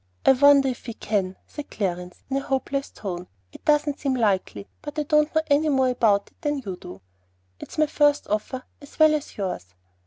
"I 0.25 0.31
wonder 0.33 0.67
if 0.67 0.87
we 0.87 0.95
can," 0.95 1.35
said 1.45 1.69
Clarence, 1.69 2.23
in 2.27 2.37
a 2.37 2.41
hopeless 2.41 2.89
tone. 2.89 3.27
"It 3.53 3.63
doesn't 3.65 3.99
seem 3.99 4.15
likely; 4.15 4.67
but 4.81 4.97
I 4.97 5.03
don't 5.03 5.35
know 5.35 5.43
any 5.45 5.69
more 5.69 5.89
about 5.89 6.29
it 6.31 6.41
than 6.41 6.57
you 6.65 6.75
do. 6.75 7.01
It's 7.59 7.77
my 7.77 7.85
first 7.85 8.27
offer 8.27 8.63
as 8.81 8.97
well 8.97 9.13
as 9.13 9.37
yours." 9.37 9.75